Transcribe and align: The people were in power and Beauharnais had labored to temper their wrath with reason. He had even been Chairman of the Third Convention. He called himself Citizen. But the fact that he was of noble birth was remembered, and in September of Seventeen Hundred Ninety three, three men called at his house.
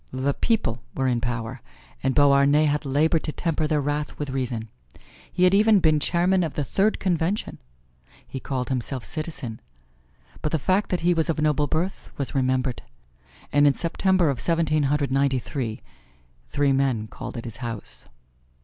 The 0.11 0.33
people 0.33 0.81
were 0.95 1.05
in 1.05 1.21
power 1.21 1.61
and 2.01 2.15
Beauharnais 2.15 2.65
had 2.65 2.85
labored 2.85 3.21
to 3.25 3.31
temper 3.31 3.67
their 3.67 3.81
wrath 3.81 4.17
with 4.17 4.31
reason. 4.31 4.67
He 5.31 5.43
had 5.43 5.53
even 5.53 5.79
been 5.79 5.99
Chairman 5.99 6.43
of 6.43 6.53
the 6.53 6.63
Third 6.63 6.97
Convention. 6.99 7.59
He 8.25 8.39
called 8.39 8.69
himself 8.69 9.05
Citizen. 9.05 9.59
But 10.41 10.53
the 10.53 10.57
fact 10.57 10.89
that 10.89 11.01
he 11.01 11.13
was 11.13 11.29
of 11.29 11.39
noble 11.39 11.67
birth 11.67 12.09
was 12.17 12.33
remembered, 12.33 12.81
and 13.53 13.67
in 13.67 13.75
September 13.75 14.31
of 14.31 14.41
Seventeen 14.41 14.85
Hundred 14.89 15.11
Ninety 15.11 15.37
three, 15.37 15.83
three 16.47 16.73
men 16.73 17.05
called 17.07 17.37
at 17.37 17.45
his 17.45 17.57
house. 17.57 18.07